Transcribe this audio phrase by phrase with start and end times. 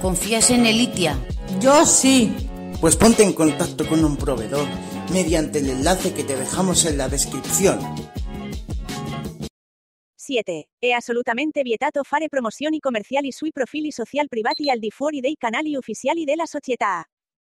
[0.00, 1.18] ¿Confías en Elitia?
[1.60, 2.34] Yo sí.
[2.80, 4.66] Pues ponte en contacto con un proveedor
[5.12, 7.84] mediante el enlace que te dejamos en la descrizione.
[10.14, 10.68] 7.
[10.78, 15.76] È assolutamente vietato fare promozioni commerciali sui profili social privati al di fuori dei canali
[15.76, 17.04] ufficiali della società.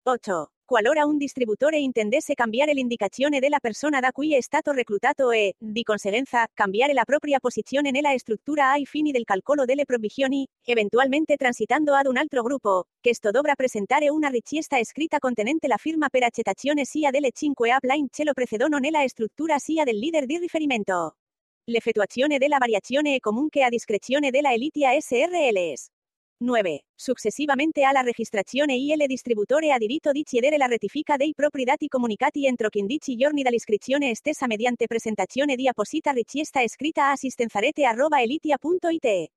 [0.04, 0.52] 8.
[0.68, 5.82] Qualora un distributore intendesse cambiare l'indicazione della persona da cui è stato reclutato e, di
[5.82, 11.94] conseguenza, cambiare la propria posizione nella struttura ai fini del calcolo delle provvigioni, eventualmente transitando
[11.94, 16.84] ad un altro gruppo, questo dovrà presentare una richiesta scritta contenente la firma per accettazione
[16.84, 21.14] sia delle 5 upline ce lo precedono nella struttura sia del leader di riferimento.
[21.70, 25.86] L'effettuazione della variazione è comunque a discrezione della Elitia SRLs.
[26.40, 26.84] 9.
[26.94, 32.46] Successivamente alla registrazione il distributore ha diritto di chiedere la rettifica dei propri dati comunicati
[32.46, 39.30] entro 15 giorni dall'iscrizione stessa mediante presentazione di apposita richiesta scritta a assistenzarete.elitia.it.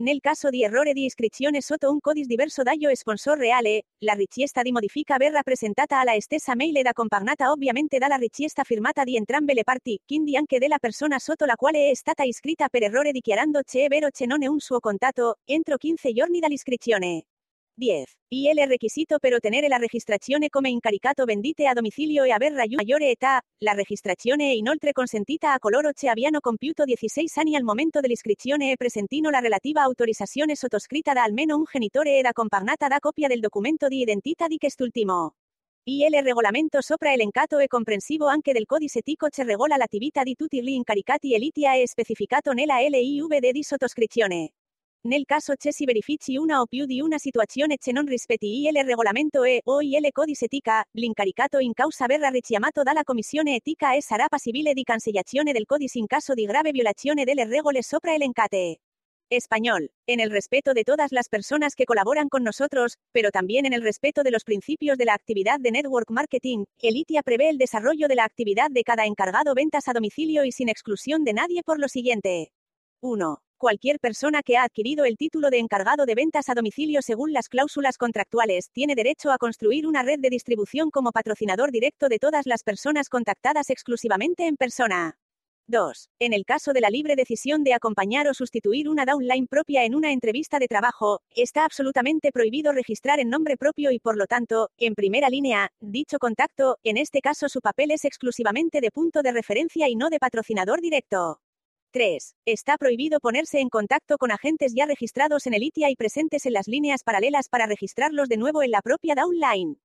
[0.00, 4.62] Nel caso di errore di iscrizione sotto un codice diverso dallo sponsor reale, la richiesta
[4.62, 9.54] di modifica verrà presentata alla stessa mail ed accompagnata ovviamente dalla richiesta firmata di entrambe
[9.54, 13.62] le parti, quindi anche della persona sotto la quale è stata iscritta per errore dichiarando
[13.64, 17.24] che è vero che non è un suo contatto, entro 15 giorni dall'iscrizione.
[17.78, 18.12] 10.
[18.30, 23.10] Il requisito per ottenere la registrazione come incaricato vendite a domicilio e aver raggiunto maggiore
[23.10, 28.00] età, la registrazione è inoltre consentita a coloro che abbiano compiuto 16 anni al momento
[28.00, 33.28] dell'iscrizione e presentino la relativa autorizzazione sottoscritta da almeno un genitore ed accompagnata da copia
[33.28, 35.34] del documento di identità di quest'ultimo.
[35.84, 40.60] Il regolamento sopra elencato è comprensivo anche del codice etico che regola l'attività di tutti
[40.60, 44.50] gli incaricati elitia è specificato nella LIVD di sottoscrizione.
[45.00, 48.84] Nel caso che si verifici una o più di una situazione che non rispetti il
[48.84, 54.02] regolamento e o il codice etica, l'incaricato in causa verrà richiamato dalla commissione etica e
[54.02, 58.80] sarà passibile di cancellazione del codice in caso di grave violazione delle regole sopra elencate.
[59.30, 59.90] Español.
[60.06, 63.82] En el respeto de todas las personas que colaboran con nosotros, pero también en el
[63.82, 68.16] respeto de los principios de la actividad de network marketing, Elitia prevé el desarrollo de
[68.16, 71.86] la actividad de cada encargado ventas a domicilio y sin exclusión de nadie por lo
[71.86, 72.50] siguiente.
[73.00, 73.38] 1.
[73.58, 77.48] Cualquier persona que ha adquirido el título de encargado de ventas a domicilio según las
[77.48, 82.46] cláusulas contractuales tiene derecho a construir una red de distribución como patrocinador directo de todas
[82.46, 85.18] las personas contactadas exclusivamente en persona.
[85.66, 86.08] 2.
[86.20, 89.96] En el caso de la libre decisión de acompañar o sustituir una downline propia en
[89.96, 94.70] una entrevista de trabajo, está absolutamente prohibido registrar en nombre propio y por lo tanto,
[94.78, 99.32] en primera línea, dicho contacto, en este caso su papel es exclusivamente de punto de
[99.32, 101.40] referencia y no de patrocinador directo.
[101.90, 102.34] 3.
[102.44, 106.52] Está prohibido ponerse en contacto con agentes ya registrados en el ITIA y presentes en
[106.52, 109.80] las líneas paralelas para registrarlos de nuevo en la propia downline.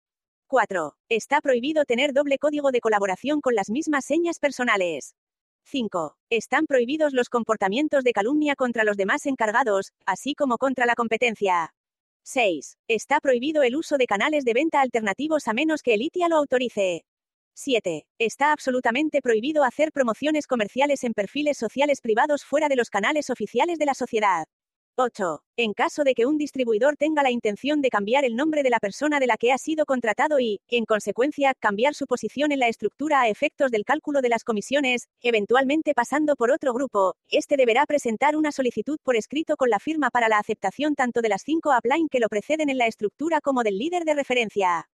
[0.47, 0.95] 4.
[1.09, 5.15] Está prohibido tener doble código de colaboración con las mismas señas personales.
[5.65, 6.17] 5.
[6.29, 11.73] Están prohibidos los comportamientos de calumnia contra los demás encargados, así como contra la competencia.
[12.23, 12.77] 6.
[12.89, 16.35] Está prohibido el uso de canales de venta alternativos a menos que el ITIA lo
[16.35, 17.05] autorice.
[17.55, 18.05] 7.
[18.19, 23.79] Está absolutamente prohibido hacer promociones comerciales en perfiles sociales privados fuera de los canales oficiales
[23.79, 24.45] de la sociedad.
[24.95, 25.41] 8.
[25.57, 28.79] En caso de que un distribuidor tenga la intención de cambiar el nombre de la
[28.79, 32.67] persona de la que ha sido contratado y, en consecuencia, cambiar su posición en la
[32.67, 37.85] estructura a efectos del cálculo de las comisiones, eventualmente pasando por otro grupo, este deberá
[37.87, 41.71] presentar una solicitud por escrito con la firma para la aceptación tanto de las cinco
[41.75, 44.87] upline que lo preceden en la estructura como del líder de referencia.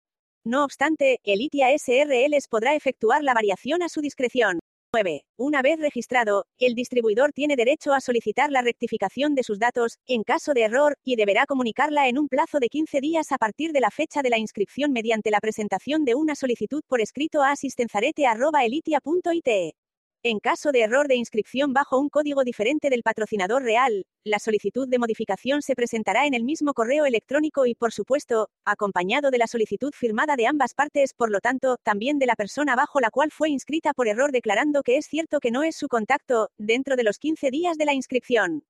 [0.46, 4.60] No obstante, el ITIA SRLs podrá efectuar la variación a su discreción.
[4.94, 5.26] 9.
[5.38, 10.24] Una vez registrado, el distribuidor tiene derecho a solicitar la rectificación de sus datos, en
[10.24, 13.82] caso de error, y deberá comunicarla en un plazo de 15 días a partir de
[13.82, 19.76] la fecha de la inscripción mediante la presentación de una solicitud por escrito a asistenzarete.elitia.it.
[20.22, 24.86] En caso de error de inscripción bajo un código diferente del patrocinador real, la solicitud
[24.86, 29.48] de modificación se presentará en el mismo correo electrónico y, por supuesto, acompañado de la
[29.48, 33.32] solicitud firmada de ambas partes, por lo tanto, también de la persona bajo la cual
[33.32, 37.06] fue inscrita por error declarando que es cierto que no es su contacto, dentro de
[37.06, 38.66] los 15 días de la inscripción.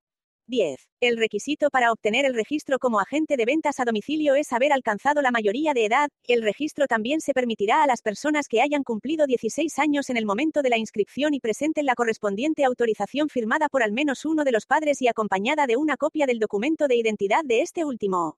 [0.50, 0.90] 10.
[1.00, 5.22] El requisito para obtener el registro como agente de ventas a domicilio es haber alcanzado
[5.22, 6.09] la mayoría de edad.
[6.28, 10.26] El registro también se permitirá a las personas que hayan cumplido 16 años en el
[10.26, 14.52] momento de la inscripción y presenten la correspondiente autorización firmada por al menos uno de
[14.52, 18.38] los padres y acompañada de una copia del documento de identidad de este último.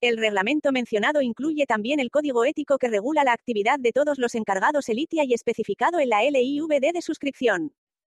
[0.00, 4.34] El reglamento mencionado incluye también el código ético que regula la actividad de todos los
[4.34, 7.72] encargados Elitia y especificado en la LIVD de suscripción.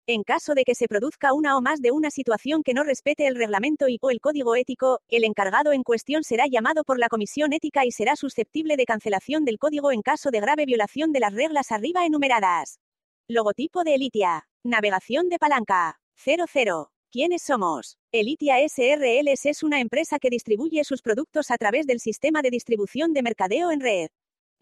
[0.08, 3.28] En caso de que se produzca una o más de una situación que no respete
[3.28, 7.08] el reglamento y o el código ético, el encargado en cuestión será llamado por la
[7.08, 11.20] comisión ética y será susceptible de cancelación del código en caso de grave violación de
[11.20, 12.80] las reglas arriba enumeradas.
[13.28, 14.48] Logotipo de Elitia.
[14.64, 16.00] Navegación de palanca.
[16.16, 16.90] 00.
[17.12, 17.96] ¿Quiénes somos?
[18.10, 23.12] Elitia SRLs es una empresa que distribuye sus productos a través del sistema de distribución
[23.12, 24.08] de mercadeo en red.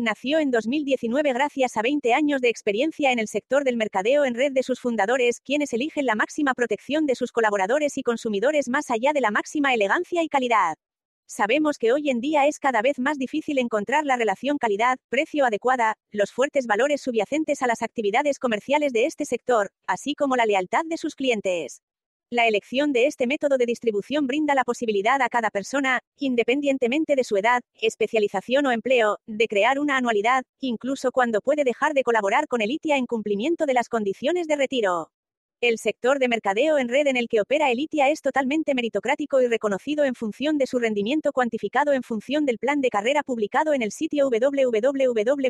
[0.00, 4.34] Nació en 2019 gracias a 20 años de experiencia en el sector del mercadeo en
[4.34, 8.90] red de sus fundadores, quienes eligen la máxima protección de sus colaboradores y consumidores más
[8.90, 10.76] allá de la máxima elegancia y calidad.
[11.26, 15.96] Sabemos que hoy en día es cada vez más difícil encontrar la relación calidad-precio adecuada,
[16.12, 20.86] los fuertes valores subyacentes a las actividades comerciales de este sector, así como la lealtad
[20.86, 21.82] de sus clientes.
[22.32, 27.24] La elección de este método de distribución brinda la posibilidad a cada persona, independientemente de
[27.24, 32.46] su edad, especialización o empleo, de crear una anualidad, incluso cuando puede dejar de colaborar
[32.46, 35.10] con Elitia en cumplimiento de las condiciones de retiro.
[35.60, 39.48] El sector de mercadeo en red en el que opera Elitia es totalmente meritocrático y
[39.48, 43.82] reconocido en función de su rendimiento cuantificado en función del plan de carrera publicado en
[43.82, 45.40] el sitio www.elitia.it.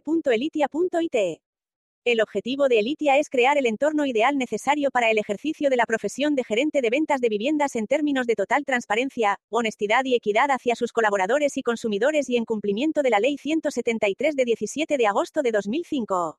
[2.06, 5.85] El objetivo de Elitia es crear el entorno ideal necesario para el ejercicio de la
[5.85, 10.50] profesión de gerente de ventas de viviendas en términos de total transparencia, honestidad y equidad
[10.50, 15.06] hacia sus colaboradores y consumidores y en cumplimiento de la Ley 173 de 17 de
[15.06, 16.38] agosto de 2005.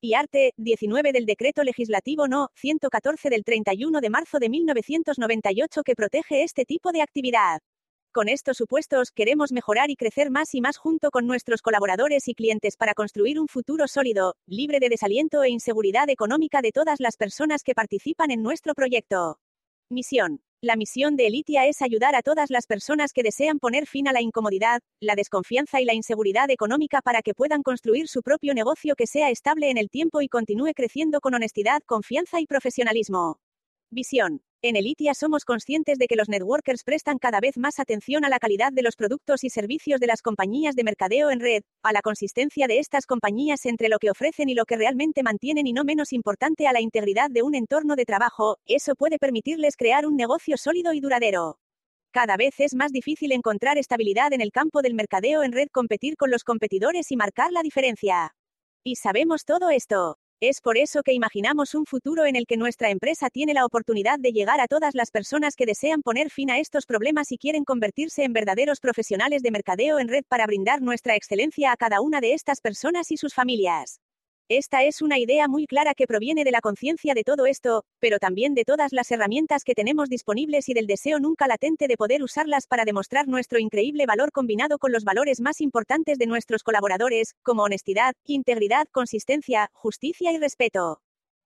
[0.00, 2.48] Y arte, 19 del Decreto Legislativo No.
[2.54, 7.60] 114 del 31 de marzo de 1998 que protege este tipo de actividad.
[8.12, 12.34] Con estos supuestos, queremos mejorar y crecer más y más junto con nuestros colaboradores y
[12.34, 17.16] clientes para construir un futuro sólido, libre de desaliento e inseguridad económica de todas las
[17.16, 19.38] personas que participan en nuestro proyecto.
[19.90, 20.42] Misión.
[20.60, 24.12] La misión de Elitia es ayudar a todas las personas que desean poner fin a
[24.12, 28.94] la incomodidad, la desconfianza y la inseguridad económica para que puedan construir su propio negocio
[28.94, 33.38] que sea estable en el tiempo y continúe creciendo con honestidad, confianza y profesionalismo.
[33.90, 34.42] Visión.
[34.64, 38.38] En Elitia somos conscientes de que los networkers prestan cada vez más atención a la
[38.38, 42.00] calidad de los productos y servicios de las compañías de mercadeo en red, a la
[42.00, 45.82] consistencia de estas compañías entre lo que ofrecen y lo que realmente mantienen y no
[45.82, 50.14] menos importante a la integridad de un entorno de trabajo, eso puede permitirles crear un
[50.14, 51.58] negocio sólido y duradero.
[52.12, 56.16] Cada vez es más difícil encontrar estabilidad en el campo del mercadeo en red, competir
[56.16, 58.36] con los competidores y marcar la diferencia.
[58.84, 60.21] Y sabemos todo esto.
[60.44, 64.18] Es por eso que imaginamos un futuro en el que nuestra empresa tiene la oportunidad
[64.18, 67.62] de llegar a todas las personas que desean poner fin a estos problemas y quieren
[67.62, 72.20] convertirse en verdaderos profesionales de mercadeo en red para brindar nuestra excelencia a cada una
[72.20, 74.00] de estas personas y sus familias.
[74.54, 78.18] Esta es una idea muy clara que proviene de la conciencia de todo esto, pero
[78.18, 82.22] también de todas las herramientas que tenemos disponibles y del deseo nunca latente de poder
[82.22, 87.34] usarlas para demostrar nuestro increíble valor combinado con los valores más importantes de nuestros colaboradores,
[87.42, 91.00] como honestidad, integridad, consistencia, justicia y respeto.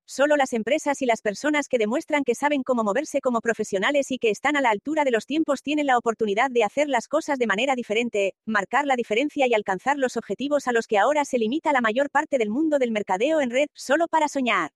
[0.08, 4.18] Solo las empresas y las personas que demuestran que saben cómo moverse como profesionales y
[4.18, 7.40] que están a la altura de los tiempos tienen la oportunidad de hacer las cosas
[7.40, 11.38] de manera diferente, marcar la diferencia y alcanzar los objetivos a los que ahora se
[11.38, 14.70] limita la mayor parte del mundo del mercadeo en red, solo para soñar.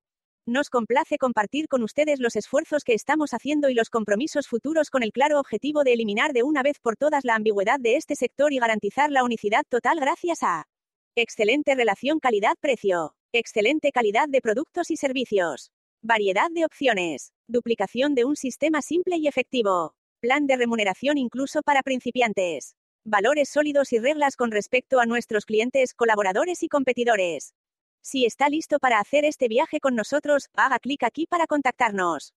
[0.47, 5.05] Nos complace compartir con ustedes los esfuerzos que estamos haciendo y los compromisos futuros con
[5.05, 8.53] el claro objetivo de eliminar de una vez por todas la ambigüedad de este sector
[8.53, 10.67] y garantizar la unicidad total gracias a
[11.15, 13.15] excelente relación calidad-precio.
[13.33, 15.71] Excelente calidad de productos y servicios.
[16.03, 17.33] Variedad de opciones.
[17.47, 19.95] Duplicación de un sistema simple y efectivo.
[20.19, 22.75] Plan de remuneración incluso para principiantes.
[23.05, 27.55] Valores sólidos y reglas con respecto a nuestros clientes, colaboradores y competidores.
[28.03, 32.35] Si está listo para hacer este viaje con nosotros, haga clic aquí para contactarnos.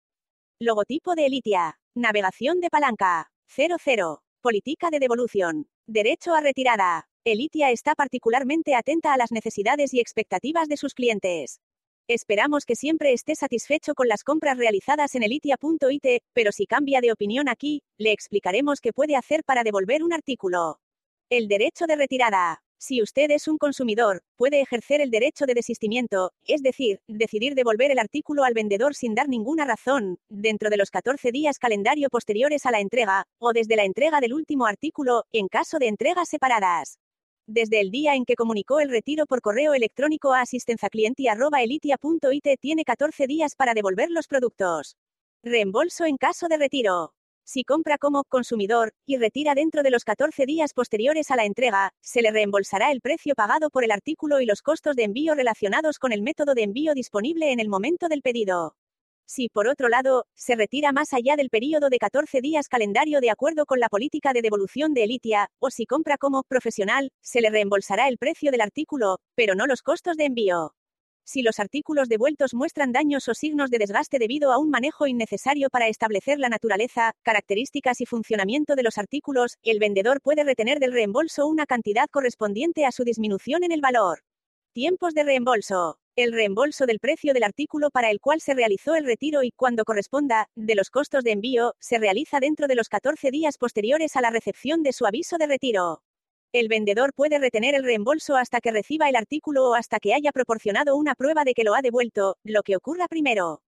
[0.59, 1.79] Logotipo de Elitia.
[1.95, 3.31] Navegación de palanca.
[3.47, 4.23] 00.
[4.41, 5.69] Política de devolución.
[5.87, 7.10] Derecho a retirada.
[7.23, 11.61] Elitia está particularmente atenta a las necesidades y expectativas de sus clientes.
[12.07, 17.11] Esperamos que siempre esté satisfecho con las compras realizadas en elitia.it, pero si cambia de
[17.11, 20.79] opinión aquí, le explicaremos qué puede hacer para devolver un artículo.
[21.29, 22.63] El derecho de retirada.
[22.79, 27.91] Si usted es un consumidor, puede ejercer el derecho de desistimiento, es decir, decidir devolver
[27.91, 32.65] el artículo al vendedor sin dar ninguna razón, dentro de los 14 días calendario posteriores
[32.65, 36.97] a la entrega, o desde la entrega del último artículo, en caso de entregas separadas
[37.51, 43.27] desde el día en que comunicó el retiro por correo electrónico a asistenciaclienti.elitia.it tiene 14
[43.27, 44.97] días para devolver los productos.
[45.43, 47.13] Reembolso en caso de retiro.
[47.43, 51.91] Si compra como consumidor y retira dentro de los 14 días posteriores a la entrega,
[51.99, 55.99] se le reembolsará el precio pagado por el artículo y los costos de envío relacionados
[55.99, 58.75] con el método de envío disponible en el momento del pedido.
[59.33, 63.29] Si, por otro lado, se retira más allá del período de 14 días calendario de
[63.29, 67.49] acuerdo con la política de devolución de Elitia, o si compra como profesional, se le
[67.49, 70.73] reembolsará el precio del artículo, pero no los costos de envío.
[71.23, 75.69] Si los artículos devueltos muestran daños o signos de desgaste debido a un manejo innecesario
[75.69, 80.91] para establecer la naturaleza, características y funcionamiento de los artículos, el vendedor puede retener del
[80.91, 84.23] reembolso una cantidad correspondiente a su disminución en el valor.
[84.73, 86.00] Tiempos de reembolso.
[86.17, 89.85] El reembolso del precio del artículo para el cual se realizó el retiro y, cuando
[89.85, 94.21] corresponda, de los costos de envío, se realiza dentro de los 14 días posteriores a
[94.21, 96.03] la recepción de su aviso de retiro.
[96.51, 100.33] El vendedor puede retener el reembolso hasta que reciba el artículo o hasta que haya
[100.33, 103.61] proporcionado una prueba de que lo ha devuelto, lo que ocurra primero.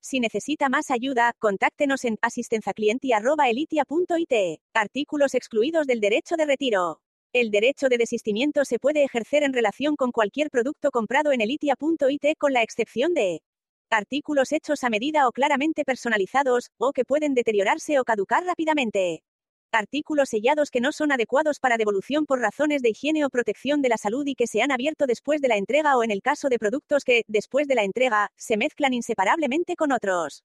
[0.00, 4.60] Si necesita más ayuda, contáctenos en asistenciaclienti.elitia.it.
[4.72, 7.02] Artículos excluidos del derecho de retiro.
[7.32, 12.36] El derecho de desistimiento se puede ejercer en relación con cualquier producto comprado en elitia.it
[12.36, 13.42] con la excepción de
[13.88, 19.22] artículos hechos a medida o claramente personalizados, o que pueden deteriorarse o caducar rápidamente.
[19.70, 23.90] Artículos sellados que no son adecuados para devolución por razones de higiene o protección de
[23.90, 26.48] la salud y que se han abierto después de la entrega o en el caso
[26.48, 30.42] de productos que, después de la entrega, se mezclan inseparablemente con otros.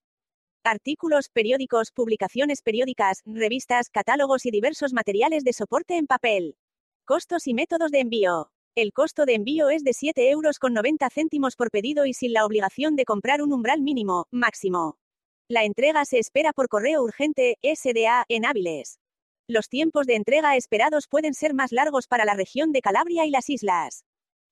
[0.62, 6.54] Artículos, periódicos, publicaciones periódicas, revistas, catálogos y diversos materiales de soporte en papel.
[7.06, 8.50] Costos y métodos de envío.
[8.74, 12.32] El costo de envío es de 7 euros con 90 céntimos por pedido y sin
[12.32, 14.98] la obligación de comprar un umbral mínimo, máximo.
[15.48, 18.98] La entrega se espera por correo urgente, SDA, en hábiles.
[19.46, 23.30] Los tiempos de entrega esperados pueden ser más largos para la región de Calabria y
[23.30, 24.04] las islas.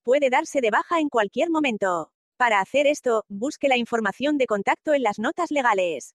[0.04, 2.12] Puede darse de baja en cualquier momento.
[2.36, 6.14] Para hacer esto, busque la información de contacto en las notas legales.